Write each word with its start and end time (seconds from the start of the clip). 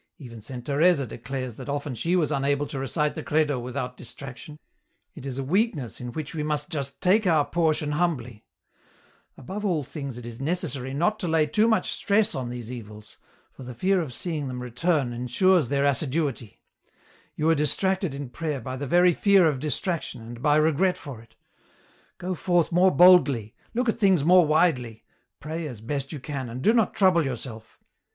Even 0.17 0.41
Saint 0.41 0.65
Teresa 0.65 1.05
declares 1.05 1.57
that 1.57 1.69
often 1.69 1.93
she 1.93 2.15
was 2.15 2.31
unable 2.31 2.65
to 2.65 2.79
recite 2.79 3.13
the 3.13 3.21
Credo 3.21 3.59
without 3.59 3.97
dis 3.97 4.15
traction, 4.15 4.57
it 5.13 5.27
is 5.27 5.37
a 5.37 5.43
weakness 5.43 6.01
in 6.01 6.11
which 6.11 6.33
we 6.33 6.41
must 6.41 6.71
just 6.71 6.99
take 7.01 7.27
our 7.27 7.45
portion 7.45 7.91
humbly: 7.91 8.43
above 9.37 9.63
all 9.63 9.83
things 9.83 10.17
it 10.17 10.25
is 10.25 10.41
necessary 10.41 10.91
not 10.91 11.19
to 11.19 11.27
lay 11.27 11.45
too 11.45 11.67
much 11.67 11.91
stress 11.91 12.33
on 12.33 12.49
these 12.49 12.71
evils, 12.71 13.19
for 13.51 13.61
the 13.61 13.75
fear 13.75 14.01
of 14.01 14.11
seeing 14.11 14.47
them 14.47 14.59
return 14.63 15.13
ensures 15.13 15.67
their 15.67 15.85
assiduity; 15.85 16.63
you 17.35 17.47
are 17.47 17.53
distracted 17.53 18.15
in 18.15 18.27
prayer 18.27 18.59
by 18.59 18.75
the 18.75 18.87
very 18.87 19.13
fear 19.13 19.45
of 19.47 19.59
distraction, 19.59 20.19
and 20.23 20.41
by 20.41 20.55
regret 20.55 20.97
for 20.97 21.21
it; 21.21 21.35
go 22.17 22.33
forth 22.33 22.71
more 22.71 22.89
boldly, 22.89 23.53
look 23.75 23.87
at 23.87 23.99
things 23.99 24.23
more 24.25 24.47
widely, 24.47 25.03
pray 25.39 25.67
as 25.67 25.79
best 25.79 26.11
you 26.11 26.19
can, 26.19 26.49
and 26.49 26.63
do 26.63 26.73
not 26.73 26.95
trouble 26.95 27.23
yourself. 27.23 27.77